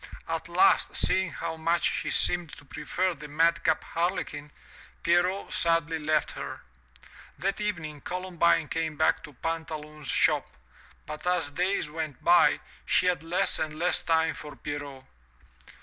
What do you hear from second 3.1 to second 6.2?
the madcap Harlequin, Pierrot sadly